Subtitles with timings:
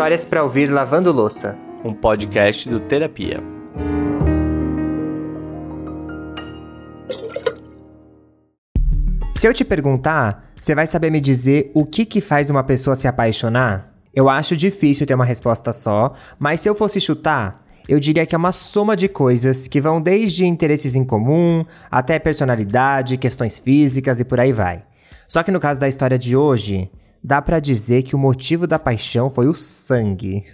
[0.00, 1.58] Histórias para ouvir lavando louça.
[1.84, 3.38] Um podcast do Terapia.
[9.36, 12.96] Se eu te perguntar, você vai saber me dizer o que que faz uma pessoa
[12.96, 13.92] se apaixonar?
[14.14, 18.34] Eu acho difícil ter uma resposta só, mas se eu fosse chutar, eu diria que
[18.34, 24.18] é uma soma de coisas que vão desde interesses em comum até personalidade, questões físicas
[24.18, 24.82] e por aí vai.
[25.28, 26.90] Só que no caso da história de hoje,
[27.22, 30.44] dá para dizer que o motivo da paixão foi o sangue.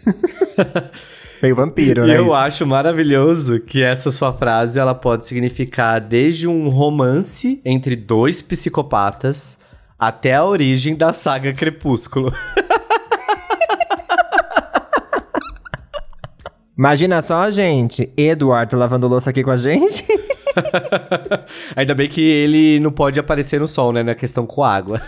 [1.42, 2.16] Meio vampiro, né?
[2.16, 2.34] Eu isso?
[2.34, 9.58] acho maravilhoso que essa sua frase ela pode significar desde um romance entre dois psicopatas
[9.98, 12.32] até a origem da saga Crepúsculo.
[16.76, 20.04] Imagina só, gente, Eduardo lavando louça aqui com a gente.
[21.74, 25.00] Ainda bem que ele não pode aparecer no sol, né, na questão com água.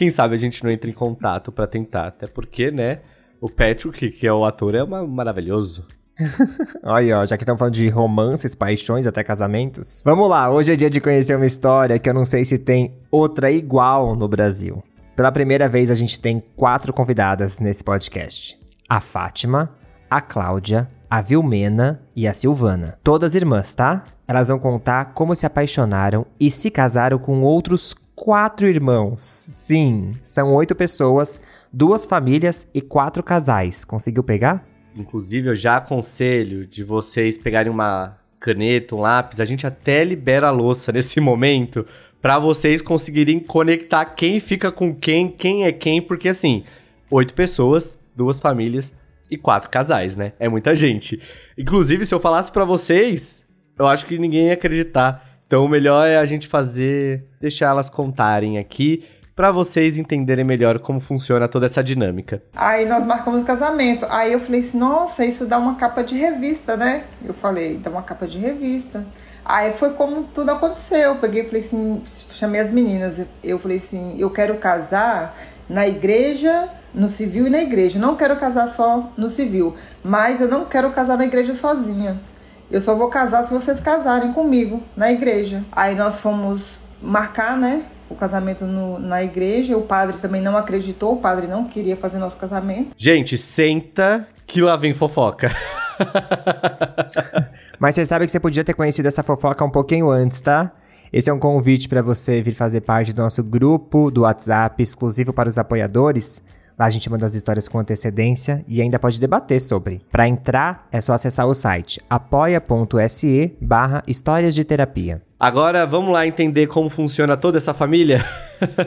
[0.00, 3.00] Quem sabe a gente não entra em contato para tentar, até porque, né,
[3.38, 5.86] o Patrick, que é o ator, é uma, maravilhoso.
[6.82, 10.02] Olha, já que estão falando de romances, paixões, até casamentos.
[10.02, 12.94] Vamos lá, hoje é dia de conhecer uma história que eu não sei se tem
[13.10, 14.82] outra igual no Brasil.
[15.14, 18.58] Pela primeira vez a gente tem quatro convidadas nesse podcast.
[18.88, 19.76] A Fátima,
[20.08, 22.98] a Cláudia, a Vilmena e a Silvana.
[23.04, 24.04] Todas irmãs, tá?
[24.26, 29.22] Elas vão contar como se apaixonaram e se casaram com outros quatro irmãos.
[29.22, 31.40] Sim, são oito pessoas,
[31.72, 33.82] duas famílias e quatro casais.
[33.82, 34.62] Conseguiu pegar?
[34.94, 39.40] Inclusive, eu já aconselho de vocês pegarem uma caneta, um lápis.
[39.40, 41.86] A gente até libera a louça nesse momento
[42.20, 46.62] para vocês conseguirem conectar quem fica com quem, quem é quem, porque assim,
[47.10, 48.94] oito pessoas, duas famílias
[49.30, 50.34] e quatro casais, né?
[50.38, 51.18] É muita gente.
[51.56, 53.46] Inclusive, se eu falasse para vocês,
[53.78, 55.29] eu acho que ninguém ia acreditar.
[55.50, 59.02] Então, o melhor é a gente fazer, deixar elas contarem aqui
[59.34, 62.40] para vocês entenderem melhor como funciona toda essa dinâmica.
[62.54, 64.06] Aí nós marcamos o casamento.
[64.08, 67.90] Aí eu falei assim: "Nossa, isso dá uma capa de revista, né?" Eu falei: "Dá
[67.90, 69.04] uma capa de revista".
[69.44, 71.00] Aí foi como tudo aconteceu.
[71.00, 72.00] Eu peguei falei assim,
[72.30, 73.26] chamei as meninas.
[73.42, 75.36] Eu falei assim: "Eu quero casar
[75.68, 77.98] na igreja no civil e na igreja.
[77.98, 79.74] Não quero casar só no civil,
[80.04, 82.20] mas eu não quero casar na igreja sozinha.
[82.70, 85.64] Eu só vou casar se vocês casarem comigo na igreja.
[85.72, 87.82] Aí nós fomos marcar, né?
[88.08, 89.76] O casamento no, na igreja.
[89.76, 92.90] O padre também não acreditou, o padre não queria fazer nosso casamento.
[92.96, 95.50] Gente, senta que lá vem fofoca.
[97.78, 100.70] Mas você sabe que você podia ter conhecido essa fofoca um pouquinho antes, tá?
[101.12, 105.32] Esse é um convite para você vir fazer parte do nosso grupo do WhatsApp exclusivo
[105.32, 106.40] para os apoiadores.
[106.80, 110.00] Lá a gente manda as histórias com antecedência e ainda pode debater sobre.
[110.10, 115.20] Para entrar, é só acessar o site apoia.se barra histórias de terapia.
[115.38, 118.24] Agora vamos lá entender como funciona toda essa família?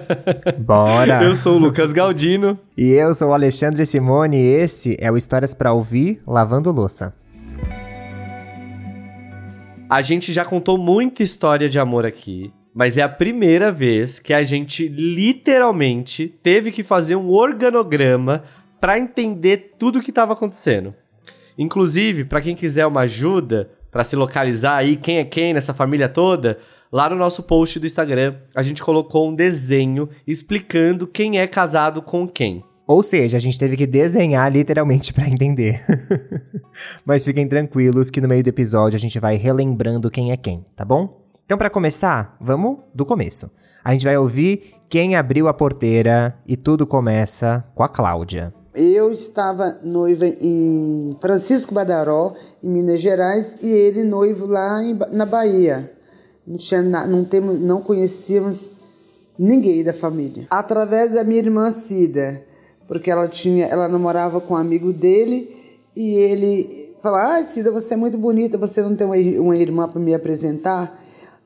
[0.57, 1.23] Bora!
[1.23, 2.57] Eu sou o Lucas Galdino.
[2.75, 7.13] E eu sou o Alexandre Simone e esse é o Histórias para Ouvir Lavando Louça.
[9.87, 12.51] A gente já contou muita história de amor aqui.
[12.73, 18.43] Mas é a primeira vez que a gente literalmente teve que fazer um organograma
[18.81, 20.93] para entender tudo o que estava acontecendo.
[21.57, 26.09] Inclusive, para quem quiser uma ajuda para se localizar aí quem é quem nessa família
[26.09, 26.57] toda,
[26.91, 32.01] lá no nosso post do Instagram, a gente colocou um desenho explicando quem é casado
[32.01, 32.63] com quem.
[32.87, 35.79] Ou seja, a gente teve que desenhar literalmente para entender.
[37.05, 40.65] Mas fiquem tranquilos que no meio do episódio a gente vai relembrando quem é quem,
[40.75, 41.22] tá bom?
[41.45, 43.51] Então, para começar, vamos do começo.
[43.83, 48.53] A gente vai ouvir quem abriu a porteira e tudo começa com a Cláudia.
[48.73, 52.33] Eu estava noiva em Francisco Badaró,
[52.63, 55.91] em Minas Gerais, e ele noivo lá em, na Bahia.
[56.47, 58.71] Não, tinha, não, temos, não conhecíamos
[59.37, 60.47] ninguém da família.
[60.49, 62.41] Através da minha irmã Cida,
[62.87, 65.53] porque ela tinha, ela namorava com um amigo dele
[65.93, 69.89] e ele falou: "Ah, Cida, você é muito bonita, você não tem uma, uma irmã
[69.89, 71.02] para me apresentar?"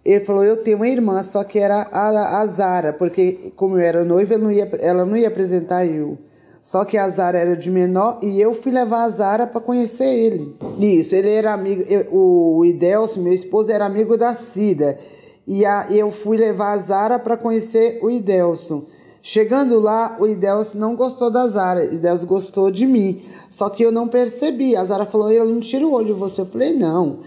[0.07, 3.81] Ele falou: Eu tenho uma irmã, só que era a, a Zara, porque como eu
[3.81, 6.18] era noiva, ela não, ia, ela não ia apresentar eu.
[6.63, 10.07] Só que a Zara era de menor e eu fui levar a Zara para conhecer
[10.07, 10.56] ele.
[10.80, 14.98] Isso, ele era amigo, eu, o Idelso, meu esposo, era amigo da Cida.
[15.45, 18.86] E a, eu fui levar a Zara para conhecer o Idelson.
[19.21, 23.21] Chegando lá, o Idelson não gostou da Zara, o Idelson gostou de mim.
[23.50, 24.74] Só que eu não percebi.
[24.74, 26.42] A Zara falou: Eu não tiro o olho de você.
[26.42, 27.19] Eu falei: Não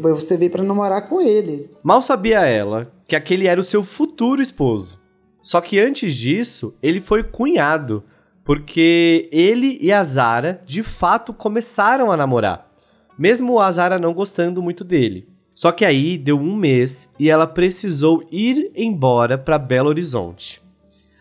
[0.00, 1.70] você veio para namorar com ele.
[1.82, 5.00] Mal sabia ela que aquele era o seu futuro esposo.
[5.42, 8.04] Só que antes disso, ele foi cunhado,
[8.44, 12.70] porque ele e a Zara de fato começaram a namorar,
[13.18, 15.28] mesmo a Zara não gostando muito dele.
[15.54, 20.62] Só que aí deu um mês e ela precisou ir embora para Belo Horizonte.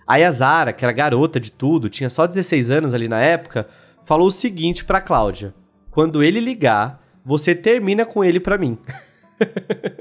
[0.07, 3.67] Aí a Zara, que era garota de tudo, tinha só 16 anos ali na época,
[4.03, 5.53] falou o seguinte pra Cláudia:
[5.89, 8.77] quando ele ligar, você termina com ele pra mim.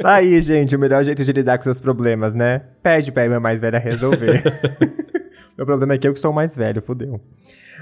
[0.02, 2.60] Tá aí, gente, o melhor jeito de lidar com seus problemas, né?
[2.82, 4.42] Pede pra irmã mais velha resolver.
[5.56, 7.18] Meu problema é que eu que sou o mais velho, fodeu.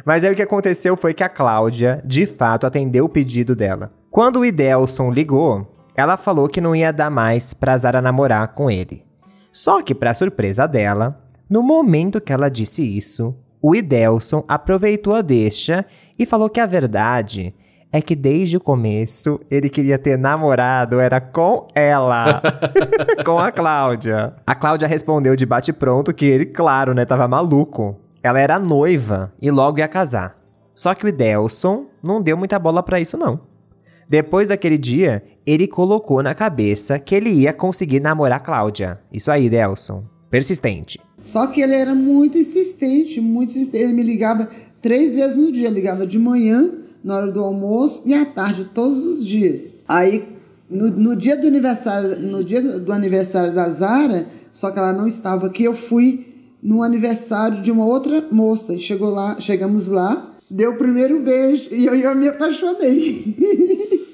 [0.04, 3.92] Mas aí o que aconteceu foi que a Cláudia, de fato, atendeu o pedido dela.
[4.10, 8.70] Quando o Idelson ligou, ela falou que não ia dar mais pra Zara namorar com
[8.70, 9.04] ele.
[9.50, 15.22] Só que, pra surpresa dela, no momento que ela disse isso, o Idelson aproveitou a
[15.22, 15.84] deixa
[16.18, 17.54] e falou que a verdade
[17.92, 22.42] é que desde o começo ele queria ter namorado, era com ela,
[23.24, 24.34] com a Cláudia.
[24.46, 27.96] A Cláudia respondeu de bate-pronto que ele, claro, né, tava maluco.
[28.22, 30.36] Ela era noiva e logo ia casar.
[30.74, 33.40] Só que o Idelson não deu muita bola para isso não.
[34.08, 39.00] Depois daquele dia, ele colocou na cabeça que ele ia conseguir namorar a Cláudia.
[39.12, 40.04] Isso aí, Idelson.
[40.30, 41.00] Persistente.
[41.20, 43.82] Só que ele era muito insistente, muito insistente.
[43.84, 44.48] Ele me ligava
[44.80, 45.68] três vezes no dia.
[45.68, 46.70] Ligava de manhã,
[47.02, 49.74] na hora do almoço e à tarde, todos os dias.
[49.86, 50.24] Aí,
[50.68, 55.06] no, no dia do aniversário, no dia do aniversário da Zara, só que ela não
[55.06, 56.26] estava aqui, eu fui
[56.62, 58.76] no aniversário de uma outra moça.
[58.78, 63.36] Chegou lá, chegamos lá, deu o primeiro beijo e eu, eu me apaixonei.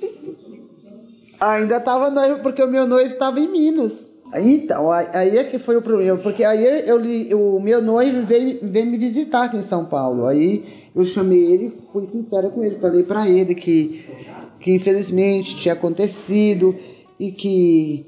[1.40, 4.10] Ainda estava noivo, porque o meu noivo estava em Minas.
[4.36, 6.98] Então, aí é que foi o problema, porque aí eu,
[7.38, 10.26] o meu noivo veio, veio me visitar aqui em São Paulo.
[10.26, 14.04] Aí eu chamei ele, fui sincera com ele, falei para ele que,
[14.60, 16.74] que infelizmente tinha acontecido
[17.18, 18.06] e que,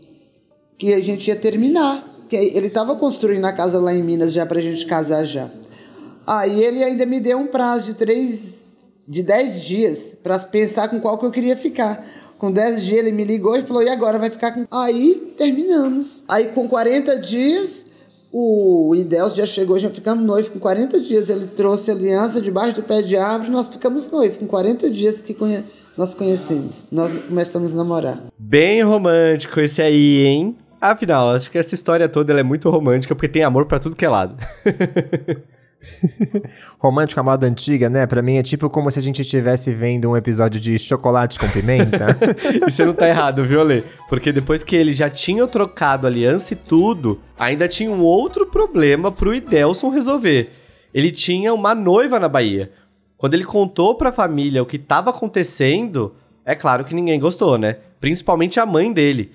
[0.79, 2.15] que a gente ia terminar.
[2.29, 5.49] Que ele estava construindo a casa lá em Minas já pra gente casar já.
[6.27, 11.01] Aí ele ainda me deu um prazo de três, de dez dias para pensar com
[11.01, 12.05] qual que eu queria ficar.
[12.39, 14.67] Com 10 dias ele me ligou e falou: e agora vai ficar com.
[14.71, 16.25] Aí terminamos.
[16.29, 17.86] Aí com 40 dias,
[18.39, 20.51] o Idelso já chegou, já ficamos noivos.
[20.51, 24.37] Com 40 dias ele trouxe aliança debaixo do pé de árvore nós ficamos noivos.
[24.37, 25.65] Com 40 dias que conhe...
[25.97, 28.23] nós conhecemos, nós começamos a namorar.
[28.39, 30.55] Bem romântico esse aí, hein?
[30.79, 34.05] Afinal, acho que essa história toda é muito romântica porque tem amor para tudo que
[34.05, 34.37] é lado.
[36.79, 38.07] Romântico à moda antiga, né?
[38.07, 41.49] Pra mim é tipo como se a gente estivesse vendo um episódio de chocolate com
[41.49, 42.17] pimenta.
[42.67, 43.83] e você não tá errado, viu, Lê?
[44.09, 49.13] Porque depois que eles já tinham trocado aliança e tudo, ainda tinha um outro problema
[49.13, 50.51] pro Idelson resolver.
[50.93, 52.73] Ele tinha uma noiva na Bahia.
[53.17, 56.15] Quando ele contou pra família o que tava acontecendo,
[56.45, 57.77] é claro que ninguém gostou, né?
[58.01, 59.33] Principalmente a mãe dele.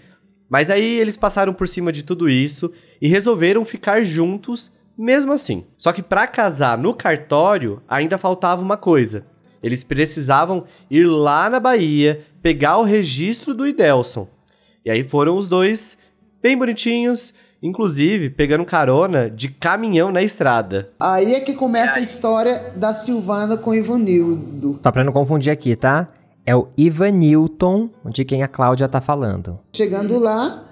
[0.49, 2.71] Mas aí eles passaram por cima de tudo isso
[3.01, 5.65] e resolveram ficar juntos mesmo assim.
[5.75, 9.25] Só que para casar no cartório ainda faltava uma coisa.
[9.63, 14.27] Eles precisavam ir lá na Bahia pegar o registro do Idelson.
[14.85, 15.97] E aí foram os dois
[16.41, 20.91] bem bonitinhos, inclusive pegando carona de caminhão na estrada.
[20.99, 24.79] Aí é que começa a história da Silvana com o Ivanildo.
[24.83, 26.09] Só pra não confundir aqui, tá?
[26.45, 29.59] É o Ivanilton de quem a Cláudia tá falando.
[29.75, 30.63] Chegando lá,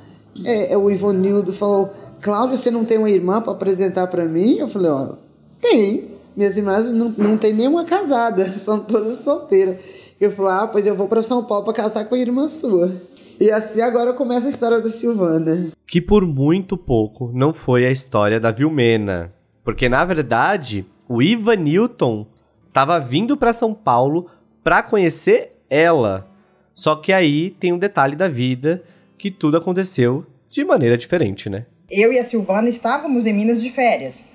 [0.44, 1.92] é, é o Ivanildo falou:
[2.22, 4.58] Cláudia, você não tem uma irmã para apresentar para mim?
[4.58, 5.14] Eu falei, ó,
[5.62, 6.12] tem.
[6.36, 9.78] Minhas irmãs não, não tem nenhuma casada, são todas solteiras.
[10.20, 12.92] Eu falei, ah, pois eu vou para São Paulo para casar com a irmã sua.
[13.40, 15.68] E assim agora começa a história da Silvana.
[15.88, 19.34] Que por muito pouco não foi a história da Vilmena.
[19.64, 22.28] Porque na verdade, o Ivan Newton
[22.68, 24.28] estava vindo para São Paulo
[24.62, 26.28] para conhecer ela.
[26.74, 28.84] Só que aí tem um detalhe da vida
[29.18, 31.66] que tudo aconteceu de maneira diferente, né?
[31.90, 34.26] Eu e a Silvana estávamos em Minas de férias.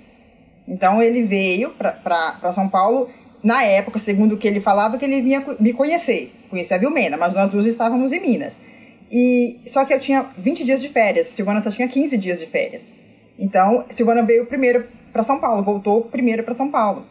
[0.66, 3.08] Então ele veio para São Paulo,
[3.42, 7.16] na época, segundo o que ele falava, que ele vinha me conhecer, conhecer a Vilmena,
[7.16, 8.56] mas nós duas estávamos em Minas.
[9.12, 12.46] E só que eu tinha 20 dias de férias, Silvana só tinha 15 dias de
[12.46, 12.82] férias.
[13.38, 17.04] Então, Silvana veio primeiro para São Paulo, voltou primeiro para São Paulo.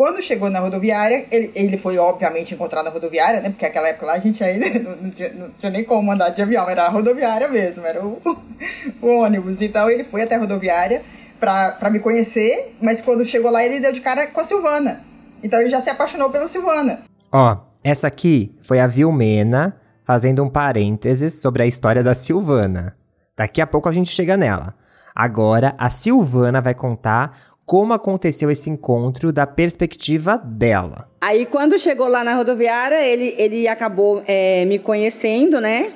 [0.00, 3.50] Quando chegou na rodoviária, ele, ele foi obviamente encontrado na rodoviária, né?
[3.50, 6.30] Porque naquela época lá a gente ainda não, não, tinha, não tinha, nem como andar
[6.30, 8.18] de avião, era a rodoviária mesmo, era o,
[9.02, 9.60] o ônibus.
[9.60, 11.02] Então ele foi até a rodoviária
[11.38, 15.02] para me conhecer, mas quando chegou lá ele deu de cara com a Silvana.
[15.44, 17.00] Então ele já se apaixonou pela Silvana.
[17.30, 22.96] Ó, essa aqui foi a Vilmena fazendo um parênteses sobre a história da Silvana.
[23.36, 24.72] Daqui a pouco a gente chega nela.
[25.14, 27.38] Agora a Silvana vai contar
[27.70, 31.08] como aconteceu esse encontro da perspectiva dela.
[31.20, 35.92] Aí quando chegou lá na rodoviária, ele, ele acabou é, me conhecendo, né?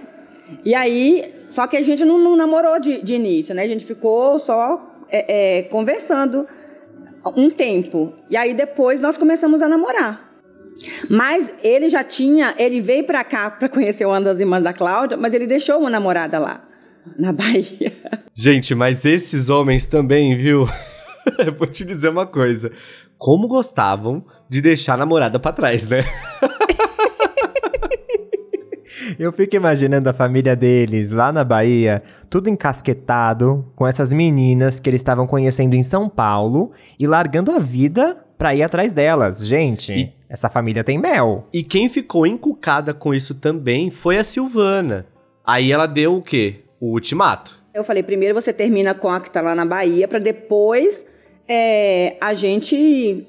[0.64, 3.64] E aí, só que a gente não, não namorou de, de, início, né?
[3.64, 6.47] A gente ficou só é, é, conversando
[7.37, 8.12] um tempo.
[8.31, 10.33] E aí depois nós começamos a namorar.
[11.11, 15.16] Mas ele já tinha, ele veio para cá para conhecer uma das irmãs da Cláudia,
[15.16, 16.62] mas ele deixou uma namorada lá,
[17.19, 17.93] na Bahia.
[18.33, 20.69] Gente, mas esses homens também, viu?
[21.59, 22.71] Vou te dizer uma coisa.
[23.19, 26.04] Como gostavam de deixar a namorada pra trás, né?
[29.19, 34.88] Eu fico imaginando a família deles lá na Bahia, tudo encasquetado, com essas meninas que
[34.88, 39.47] eles estavam conhecendo em São Paulo e largando a vida pra ir atrás delas.
[39.47, 41.47] Gente, E- essa família tem mel.
[41.52, 45.07] E quem ficou encucada com isso também foi a Silvana.
[45.45, 46.64] Aí ela deu o quê?
[46.81, 47.62] O ultimato.
[47.75, 51.04] Eu falei, primeiro você termina com a que tá lá na Bahia, pra depois
[51.49, 53.27] é, a gente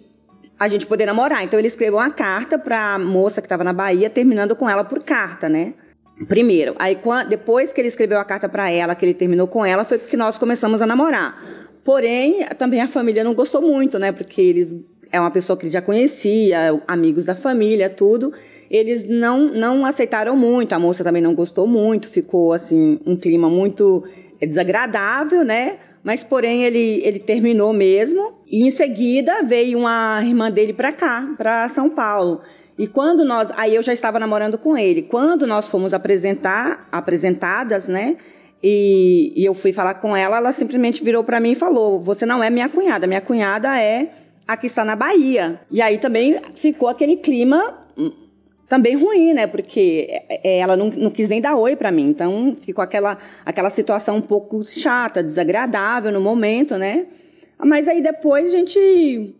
[0.57, 1.43] a gente poder namorar.
[1.43, 5.03] Então ele escreveu uma carta pra moça que tava na Bahia, terminando com ela por
[5.03, 5.73] carta, né?
[6.29, 6.75] Primeiro.
[6.79, 9.83] Aí quan- depois que ele escreveu a carta pra ela, que ele terminou com ela,
[9.83, 11.35] foi que nós começamos a namorar.
[11.83, 14.13] Porém, também a família não gostou muito, né?
[14.13, 14.73] Porque eles
[15.11, 18.31] é uma pessoa que ele já conhecia, amigos da família, tudo.
[18.71, 20.71] Eles não não aceitaram muito.
[20.73, 24.03] A moça também não gostou muito, ficou assim um clima muito
[24.39, 25.77] desagradável, né?
[26.05, 31.33] Mas porém ele ele terminou mesmo e em seguida veio uma irmã dele para cá,
[31.35, 32.41] para São Paulo.
[32.77, 35.01] E quando nós, aí eu já estava namorando com ele.
[35.01, 38.17] Quando nós fomos apresentar, apresentadas, né?
[38.61, 42.23] E, e eu fui falar com ela, ela simplesmente virou para mim e falou: "Você
[42.23, 44.11] não é minha cunhada, minha cunhada é
[44.47, 45.59] a que está na Bahia".
[45.71, 47.79] E aí também ficou aquele clima
[48.67, 49.47] também ruim, né?
[49.47, 52.09] Porque é, ela não, não quis nem dar oi pra mim.
[52.09, 57.05] Então ficou aquela, aquela situação um pouco chata, desagradável no momento, né?
[57.59, 59.35] Mas aí depois a gente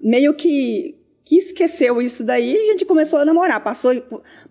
[0.00, 3.62] meio que, que esqueceu isso daí e a gente começou a namorar.
[3.62, 3.92] Passou,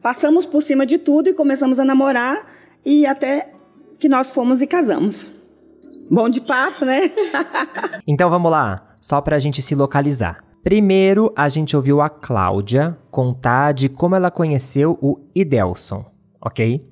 [0.02, 2.48] passamos por cima de tudo e começamos a namorar
[2.86, 3.50] e até
[3.98, 5.28] que nós fomos e casamos.
[6.10, 7.12] Bom de papo, né?
[8.08, 10.49] Então vamos lá, só pra gente se localizar.
[10.64, 16.06] Primeiro, a gente ouviu a Cláudia contar de como ela conheceu o Idelson,
[16.42, 16.86] ok?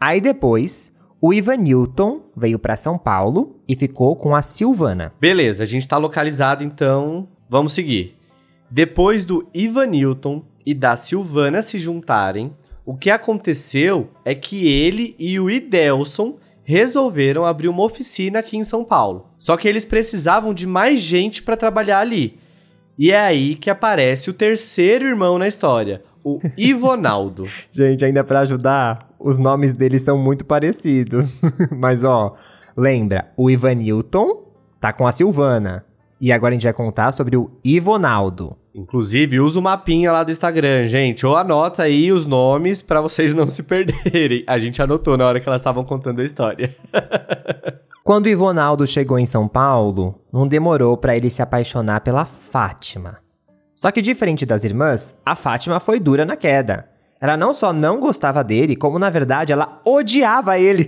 [0.00, 5.12] Aí depois, o Ivan Newton veio pra São Paulo e ficou com a Silvana.
[5.20, 8.16] Beleza, a gente tá localizado, então vamos seguir.
[8.68, 12.52] Depois do Ivan Newton e da Silvana se juntarem,
[12.84, 18.64] o que aconteceu é que ele e o Idelson resolveram abrir uma oficina aqui em
[18.64, 19.28] São Paulo.
[19.38, 22.41] Só que eles precisavam de mais gente para trabalhar ali.
[23.02, 27.42] E é aí que aparece o terceiro irmão na história, o Ivonaldo.
[27.72, 31.34] Gente, ainda pra ajudar, os nomes deles são muito parecidos.
[31.76, 32.36] Mas ó,
[32.76, 34.44] lembra, o Ivan Newton
[34.80, 35.84] tá com a Silvana.
[36.20, 38.56] E agora a gente vai contar sobre o Ivonaldo.
[38.72, 41.26] Inclusive, usa o mapinha lá do Instagram, gente.
[41.26, 44.44] Ou anota aí os nomes pra vocês não se perderem.
[44.46, 46.72] A gente anotou na hora que elas estavam contando a história.
[48.04, 53.18] Quando Ivonaldo chegou em São Paulo, não demorou pra ele se apaixonar pela Fátima.
[53.76, 56.88] Só que diferente das irmãs, a Fátima foi dura na queda.
[57.20, 60.84] Ela não só não gostava dele, como na verdade ela odiava ele.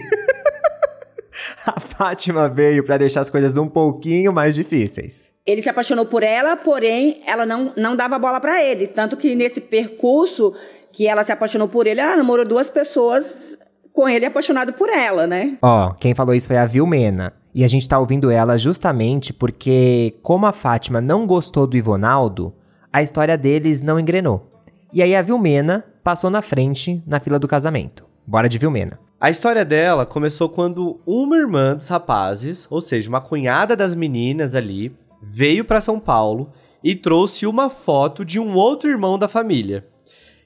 [1.65, 5.33] a Fátima veio pra deixar as coisas um pouquinho mais difíceis.
[5.47, 8.89] Ele se apaixonou por ela, porém ela não, não dava bola pra ele.
[8.89, 10.53] Tanto que nesse percurso
[10.91, 13.57] que ela se apaixonou por ele, ela namorou duas pessoas
[13.95, 15.57] com ele apaixonado por ela, né?
[15.63, 17.33] Ó, quem falou isso foi a Vilmena.
[17.55, 22.53] E a gente tá ouvindo ela justamente porque, como a Fátima não gostou do Ivonaldo,
[22.93, 24.51] a história deles não engrenou.
[24.93, 28.05] E aí a Vilmena passou na frente na fila do casamento.
[28.27, 28.99] Bora de Vilmena.
[29.21, 34.57] A história dela começou quando uma irmã dos rapazes, ou seja, uma cunhada das meninas
[34.57, 36.51] ali, veio pra São Paulo
[36.83, 39.87] e trouxe uma foto de um outro irmão da família.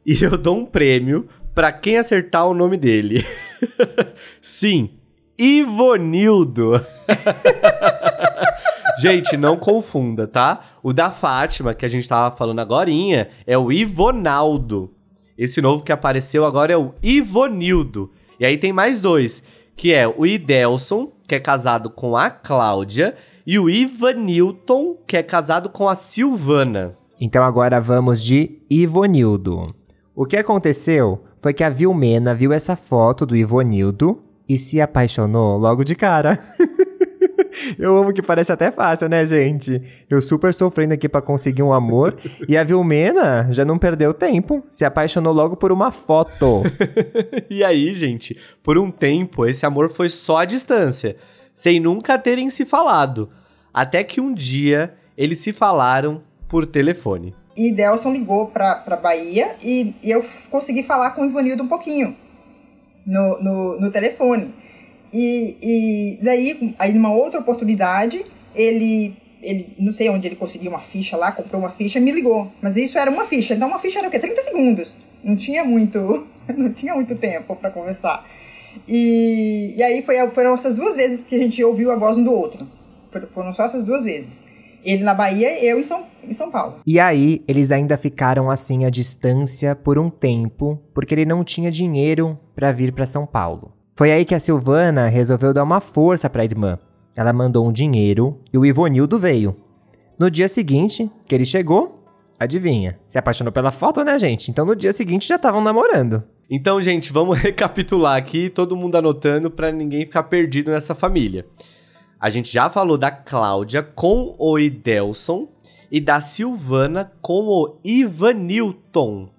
[0.06, 1.28] E eu dou um prêmio
[1.58, 3.26] pra quem acertar o nome dele.
[4.40, 4.90] Sim,
[5.36, 6.80] Ivonildo.
[9.02, 10.60] gente, não confunda, tá?
[10.84, 14.94] O da Fátima, que a gente tava falando agorinha, é o Ivonaldo.
[15.36, 18.12] Esse novo que apareceu agora é o Ivonildo.
[18.38, 19.42] E aí tem mais dois,
[19.74, 25.24] que é o Idelson, que é casado com a Cláudia, e o Ivanilton, que é
[25.24, 26.96] casado com a Silvana.
[27.20, 29.64] Então agora vamos de Ivonildo.
[30.14, 35.58] O que aconteceu foi que a Vilmena viu essa foto do Ivonildo e se apaixonou
[35.58, 36.38] logo de cara.
[37.78, 39.82] Eu amo que parece até fácil, né, gente?
[40.08, 42.16] Eu super sofrendo aqui pra conseguir um amor
[42.48, 46.62] e a Vilmena já não perdeu tempo, se apaixonou logo por uma foto.
[47.50, 51.16] e aí, gente, por um tempo esse amor foi só à distância,
[51.54, 53.28] sem nunca terem se falado.
[53.72, 57.34] Até que um dia eles se falaram por telefone.
[57.58, 62.16] E Delson ligou pra Bahia e, e eu consegui falar com o Ivanildo um pouquinho
[63.04, 64.54] no, no, no telefone.
[65.12, 68.24] E, e daí, aí numa outra oportunidade,
[68.54, 69.12] ele,
[69.42, 72.52] ele, não sei onde ele conseguiu uma ficha lá, comprou uma ficha, me ligou.
[72.62, 74.20] Mas isso era uma ficha, então uma ficha era o quê?
[74.20, 74.96] 30 segundos.
[75.24, 78.24] Não tinha muito, não tinha muito tempo para conversar.
[78.86, 82.22] E, e aí foi, foram essas duas vezes que a gente ouviu a voz um
[82.22, 82.64] do outro.
[83.32, 84.42] Foram só essas duas vezes.
[84.88, 86.76] Ele na Bahia, eu em São, em São Paulo.
[86.86, 91.70] E aí, eles ainda ficaram assim à distância por um tempo, porque ele não tinha
[91.70, 93.74] dinheiro para vir para São Paulo.
[93.92, 96.78] Foi aí que a Silvana resolveu dar uma força para a irmã.
[97.14, 99.54] Ela mandou um dinheiro e o Ivonildo veio.
[100.18, 102.02] No dia seguinte, que ele chegou,
[102.40, 102.98] adivinha?
[103.06, 104.50] Se apaixonou pela foto, né, gente?
[104.50, 106.24] Então no dia seguinte já estavam namorando.
[106.50, 111.44] Então, gente, vamos recapitular aqui, todo mundo anotando para ninguém ficar perdido nessa família.
[112.20, 115.48] A gente já falou da Cláudia com o Idelson
[115.90, 119.30] e da Silvana com o Ivanilton.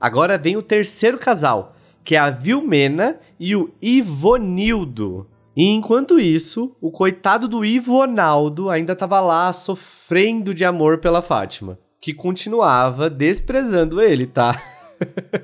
[0.00, 5.26] Agora vem o terceiro casal, que é a Vilmena e o Ivonildo.
[5.56, 11.80] E enquanto isso, o coitado do Ivonaldo ainda estava lá sofrendo de amor pela Fátima,
[12.00, 14.56] que continuava desprezando ele, tá?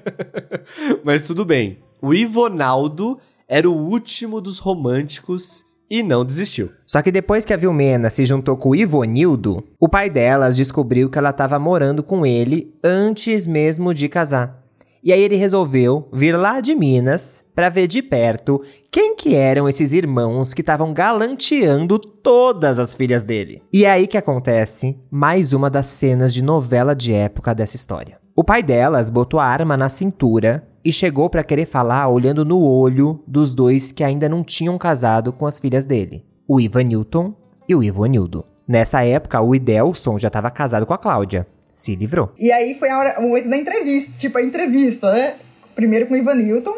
[1.02, 1.78] Mas tudo bem.
[2.00, 6.70] O Ivonaldo era o último dos românticos e não desistiu.
[6.84, 11.08] Só que depois que a Vilmena se juntou com o Ivonildo, o pai delas descobriu
[11.08, 14.66] que ela estava morando com ele antes mesmo de casar.
[15.06, 19.68] E aí ele resolveu vir lá de Minas para ver de perto quem que eram
[19.68, 23.62] esses irmãos que estavam galanteando todas as filhas dele.
[23.72, 28.18] E é aí que acontece mais uma das cenas de novela de época dessa história.
[28.34, 32.60] O pai delas botou a arma na cintura e chegou para querer falar olhando no
[32.60, 37.34] olho dos dois que ainda não tinham casado com as filhas dele, o Ivan Newton
[37.68, 38.46] e o Ivonildo.
[38.68, 41.44] Nessa época, o Idelson já estava casado com a Cláudia.
[41.74, 42.32] Se livrou.
[42.38, 45.34] E aí foi a hora, o momento da entrevista, tipo a entrevista, né?
[45.74, 46.76] Primeiro com o Ivan Newton,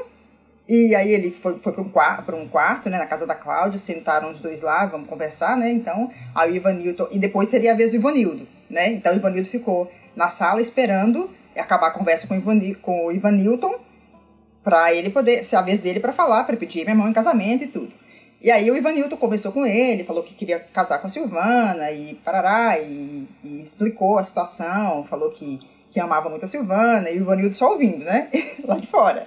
[0.66, 3.78] e aí ele foi, foi para um, quarto, um quarto, né, na casa da Cláudia,
[3.78, 5.70] sentaram os dois lá, vamos conversar, né?
[5.70, 8.90] Então, aí o Newton, e depois seria a vez do Ivanildo, né?
[8.90, 13.12] Então o Ivanildo ficou na sala esperando acabar a conversa com o, Ivan, com o
[13.12, 13.32] Ivan
[14.68, 17.64] Pra ele poder, ser a vez dele para falar, para pedir minha mão em casamento
[17.64, 17.90] e tudo.
[18.38, 21.90] E aí o Ivan Newton conversou com ele, falou que queria casar com a Silvana
[21.90, 25.58] e parará, e, e explicou a situação, falou que,
[25.90, 28.28] que amava muito a Silvana, e o Ivan Newton só ouvindo, né?
[28.62, 29.26] Lá de fora.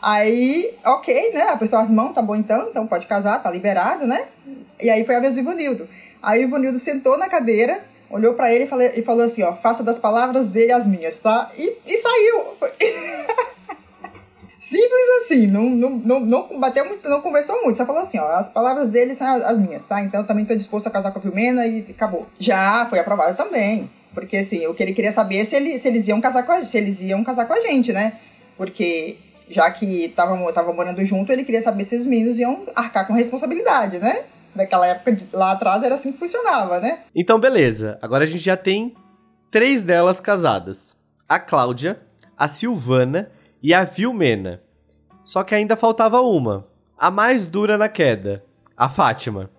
[0.00, 1.42] Aí, ok, né?
[1.42, 4.24] Apertou as mãos, tá bom então, então pode casar, tá liberado, né?
[4.80, 5.86] E aí foi a vez do Ivanildo.
[6.22, 9.52] Aí o Ivanildo sentou na cadeira, olhou para ele e falou, e falou assim, ó,
[9.52, 11.50] faça das palavras dele as minhas, tá?
[11.58, 12.56] E, e saiu.
[14.62, 18.36] Simples assim, não, não, não, não bateu muito, não conversou muito, só falou assim, ó,
[18.36, 20.00] as palavras dele são as, as minhas, tá?
[20.00, 22.28] Então também tô disposto a casar com a Filomena e acabou.
[22.38, 23.90] Já foi aprovado também.
[24.14, 26.52] Porque assim, o que ele queria saber é se, ele, se eles iam casar com
[26.52, 28.12] a, se eles iam casar com a gente, né?
[28.56, 29.16] Porque
[29.50, 33.14] já que tava, tava morando junto, ele queria saber se os meninos iam arcar com
[33.14, 34.22] responsabilidade, né?
[34.54, 37.00] Naquela época lá atrás era assim que funcionava, né?
[37.16, 37.98] Então, beleza.
[38.00, 38.94] Agora a gente já tem
[39.50, 40.94] três delas casadas:
[41.28, 42.00] a Cláudia,
[42.38, 43.28] a Silvana
[43.62, 44.62] e a Vilmena.
[45.22, 46.66] Só que ainda faltava uma,
[46.98, 48.44] a mais dura na queda,
[48.76, 49.50] a Fátima.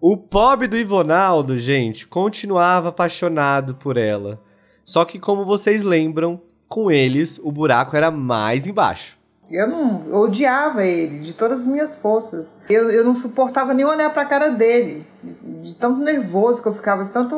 [0.00, 4.42] O pobre do Ivonaldo, gente, continuava apaixonado por ela.
[4.84, 9.19] Só que, como vocês lembram, com eles o buraco era mais embaixo.
[9.50, 12.46] Eu não eu odiava ele de todas as minhas forças.
[12.68, 16.72] Eu, eu não suportava nem olhar para a cara dele, de, tanto nervoso que eu
[16.72, 17.36] ficava, de tanto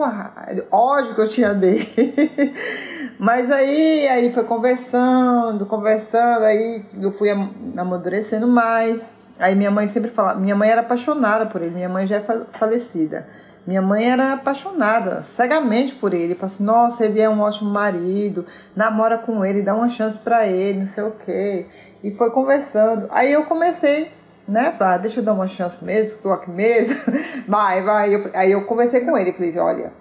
[0.70, 1.88] ódio que eu tinha dele.
[3.18, 9.00] Mas aí, aí foi conversando, conversando, aí eu fui amadurecendo mais.
[9.38, 12.22] Aí minha mãe sempre falava, minha mãe era apaixonada por ele, minha mãe já é
[12.58, 13.26] falecida.
[13.64, 16.34] Minha mãe era apaixonada, cegamente por ele.
[16.34, 18.44] Falava assim: nossa, ele é um ótimo marido,
[18.74, 21.66] namora com ele, dá uma chance para ele, não sei o quê.
[22.02, 23.06] E foi conversando.
[23.10, 24.10] Aí eu comecei,
[24.48, 24.72] né?
[24.78, 26.96] Falei, deixa eu dar uma chance mesmo, tô aqui mesmo.
[27.46, 28.14] vai, vai.
[28.14, 29.92] Eu, aí eu conversei com ele, falei assim, olha,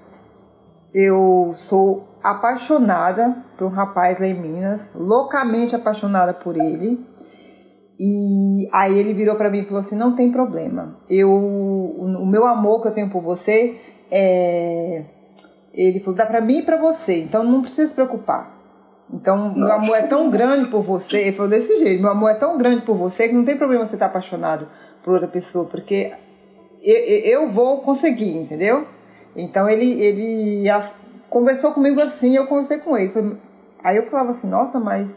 [0.93, 7.05] eu sou apaixonada por um rapaz lá em Minas, loucamente apaixonada por ele.
[7.99, 10.97] E aí ele virou para mim e falou assim: "Não tem problema.
[11.09, 15.05] Eu o meu amor que eu tenho por você é
[15.73, 17.21] ele falou: "Dá para mim e para você.
[17.21, 18.60] Então não precisa se preocupar.
[19.13, 19.59] Então, Nossa.
[19.59, 22.57] meu amor é tão grande por você, ele falou desse jeito, meu amor é tão
[22.57, 24.67] grande por você que não tem problema você estar apaixonado
[25.03, 26.13] por outra pessoa, porque
[26.81, 28.87] eu, eu vou conseguir, entendeu?
[29.35, 30.69] Então ele, ele
[31.29, 33.37] conversou comigo assim, eu conversei com ele.
[33.83, 35.09] Aí eu falava assim, nossa, mas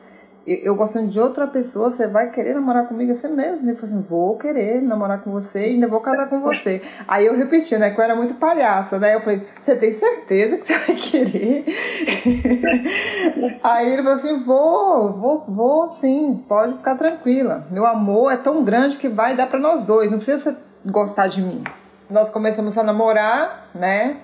[0.47, 3.69] eu gostando de outra pessoa, você vai querer namorar comigo assim mesmo?
[3.69, 6.83] Ele falou assim, vou querer namorar com você e ainda vou casar com você.
[7.09, 9.15] Aí eu repeti, né, que eu era muito palhaça, né?
[9.15, 11.65] Eu falei, você tem certeza que você vai querer?
[13.65, 17.67] Aí ele falou assim, vou, vou, vou sim, pode ficar tranquila.
[17.71, 21.29] Meu amor é tão grande que vai dar para nós dois, não precisa você gostar
[21.29, 21.65] de mim.
[22.11, 24.19] Nós começamos a namorar, né?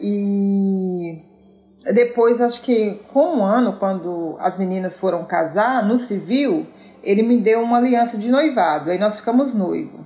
[0.00, 1.22] E
[1.92, 6.66] depois, acho que com um ano, quando as meninas foram casar, no civil,
[7.02, 8.90] ele me deu uma aliança de noivado.
[8.90, 10.00] Aí nós ficamos noivos.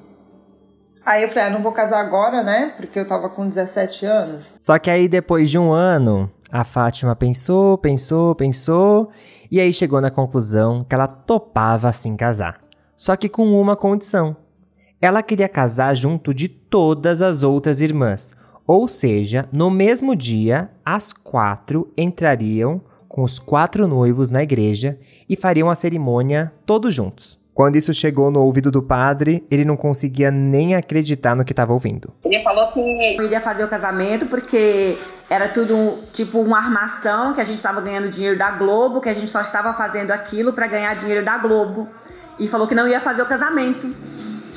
[1.04, 2.74] Aí eu falei, ah, não vou casar agora, né?
[2.76, 4.44] Porque eu tava com 17 anos.
[4.60, 9.10] Só que aí depois de um ano, a Fátima pensou, pensou, pensou
[9.50, 12.58] e aí chegou na conclusão que ela topava assim casar.
[12.96, 14.36] Só que com uma condição.
[15.00, 18.36] Ela queria casar junto de todas as outras irmãs.
[18.72, 24.96] Ou seja, no mesmo dia, as quatro entrariam com os quatro noivos na igreja
[25.28, 27.36] e fariam a cerimônia todos juntos.
[27.52, 31.72] Quando isso chegou no ouvido do padre, ele não conseguia nem acreditar no que estava
[31.72, 32.14] ouvindo.
[32.24, 32.80] Ele falou que
[33.20, 34.96] iria fazer o casamento porque
[35.28, 39.14] era tudo tipo uma armação, que a gente estava ganhando dinheiro da Globo, que a
[39.14, 41.88] gente só estava fazendo aquilo para ganhar dinheiro da Globo.
[42.38, 43.92] E falou que não ia fazer o casamento.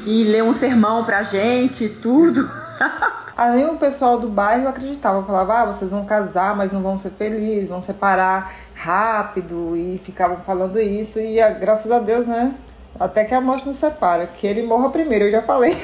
[0.05, 2.47] E ler um sermão pra gente, tudo.
[3.35, 7.09] Aí o pessoal do bairro acreditava, falava, ah, vocês vão casar, mas não vão ser
[7.11, 12.53] felizes, vão separar rápido, e ficavam falando isso, e graças a Deus, né,
[12.99, 15.75] até que a morte nos separa, que ele morra primeiro, eu já falei.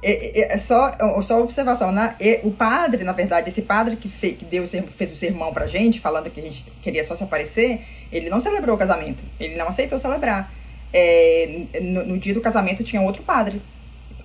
[0.00, 2.14] É, é, é, só, só uma observação, né?
[2.44, 6.00] o padre, na verdade, esse padre que, fez, que deu, fez o sermão pra gente,
[6.00, 9.22] falando que a gente queria só se aparecer, ele não celebrou o casamento.
[9.38, 10.50] Ele não aceitou celebrar.
[10.92, 13.60] É, no, no, dia do casamento tinha outro padre.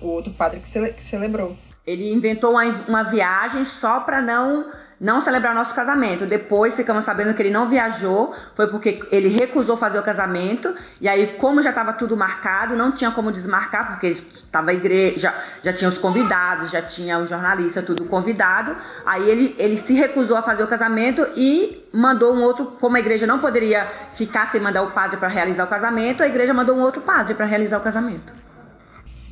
[0.00, 1.56] O outro padre que, cele, que celebrou.
[1.86, 4.64] Ele inventou uma, uma viagem só pra não
[5.00, 6.24] não celebrar nosso casamento.
[6.24, 10.74] Depois ficamos sabendo que ele não viajou, foi porque ele recusou fazer o casamento.
[11.00, 15.72] E aí, como já estava tudo marcado, não tinha como desmarcar, porque estava igreja, já
[15.72, 18.76] tinha os convidados, já tinha o jornalista, tudo convidado.
[19.04, 23.00] Aí ele, ele se recusou a fazer o casamento e mandou um outro, como a
[23.00, 26.76] igreja não poderia ficar sem mandar o padre para realizar o casamento, a igreja mandou
[26.76, 28.43] um outro padre para realizar o casamento.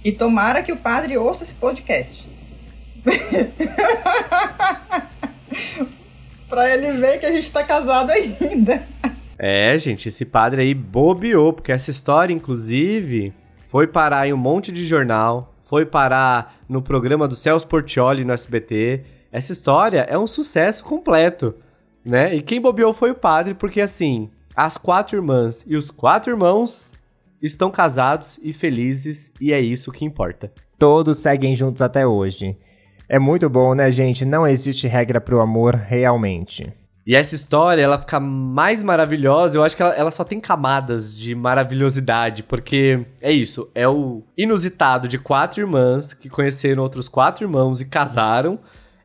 [0.04, 2.26] E tomara que o padre ouça esse podcast.
[6.48, 8.82] pra ele ver que a gente tá casado ainda.
[9.38, 14.70] É, gente, esse padre aí bobeou, porque essa história, inclusive, foi parar em um monte
[14.70, 19.02] de jornal, foi parar no programa do Celso Portioli no SBT.
[19.32, 21.54] Essa história é um sucesso completo,
[22.04, 22.34] né?
[22.34, 26.92] E quem bobeou foi o padre, porque assim, as quatro irmãs e os quatro irmãos
[27.42, 30.52] estão casados e felizes, e é isso que importa.
[30.78, 32.56] Todos seguem juntos até hoje.
[33.08, 34.24] É muito bom, né, gente?
[34.24, 36.72] Não existe regra pro amor realmente.
[37.04, 39.58] E essa história, ela fica mais maravilhosa.
[39.58, 43.68] Eu acho que ela, ela, só tem camadas de maravilhosidade, porque é isso.
[43.74, 48.58] É o inusitado de quatro irmãs que conheceram outros quatro irmãos e casaram.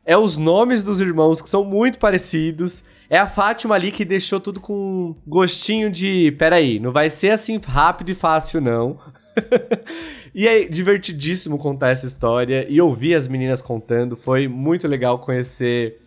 [0.08, 2.82] É os nomes dos irmãos que são muito parecidos.
[3.10, 6.34] É a Fátima ali que deixou tudo com gostinho de.
[6.38, 8.98] Peraí, não vai ser assim rápido e fácil, não.
[10.34, 14.16] e é divertidíssimo contar essa história e ouvir as meninas contando.
[14.16, 16.00] Foi muito legal conhecer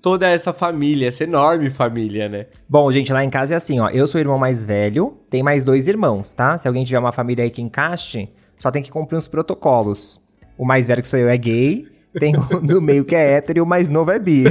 [0.00, 2.46] toda essa família, essa enorme família, né?
[2.66, 3.90] Bom, gente, lá em casa é assim, ó.
[3.90, 6.56] Eu sou o irmão mais velho, tem mais dois irmãos, tá?
[6.56, 10.26] Se alguém tiver uma família aí que encaixe, só tem que cumprir uns protocolos.
[10.56, 11.84] O mais velho que sou eu é gay,
[12.18, 14.44] tem o do meio que é hétero e o mais novo é bi.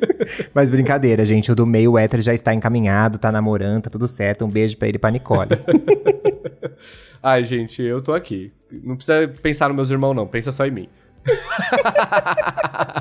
[0.54, 1.50] Mas brincadeira, gente.
[1.52, 4.44] O do meio o hétero já está encaminhado, tá namorando, tá tudo certo.
[4.44, 5.50] Um beijo pra ele e pra Nicole.
[7.22, 8.52] Ai, gente, eu tô aqui.
[8.70, 10.26] Não precisa pensar nos meus irmãos, não.
[10.26, 10.88] Pensa só em mim.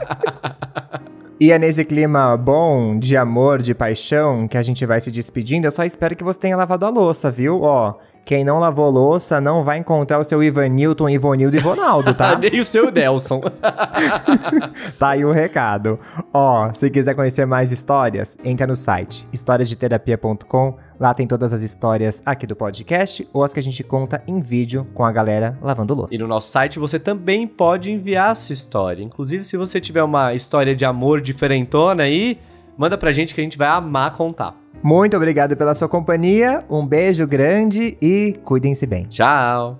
[1.41, 5.65] E é nesse clima bom, de amor, de paixão, que a gente vai se despedindo.
[5.65, 7.63] Eu só espero que você tenha lavado a louça, viu?
[7.63, 12.37] Ó, quem não lavou louça não vai encontrar o seu Ivanilton, Ivonildo e Ronaldo, tá?
[12.39, 13.41] Nem o seu Delson.
[14.99, 15.99] tá aí o recado.
[16.31, 20.77] Ó, se quiser conhecer mais histórias, entra no site historiasdeterapia.com.
[21.01, 24.39] Lá tem todas as histórias aqui do podcast ou as que a gente conta em
[24.39, 26.13] vídeo com a galera lavando louça.
[26.13, 29.01] E no nosso site você também pode enviar a sua história.
[29.01, 32.37] Inclusive, se você tiver uma história de amor diferentona aí,
[32.77, 34.55] manda pra gente que a gente vai amar contar.
[34.83, 39.05] Muito obrigado pela sua companhia, um beijo grande e cuidem-se bem.
[39.05, 39.79] Tchau!